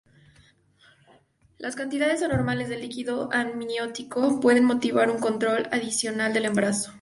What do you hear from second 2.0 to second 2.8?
anormales de